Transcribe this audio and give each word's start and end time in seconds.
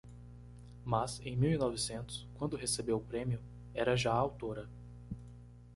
mas, 0.83 1.21
em 1.23 1.37
mil 1.37 1.51
e 1.51 1.57
novecentos, 1.59 2.27
quando 2.33 2.57
recebeu 2.57 2.97
o 2.97 3.05
prémio, 3.05 3.39
era 3.71 3.95
já 3.95 4.11
autora. 4.11 4.67